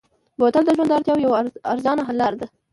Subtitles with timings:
[0.39, 1.37] بوتل د ژوند د اړتیاوو یوه
[1.73, 2.47] ارزانه حل لاره ده.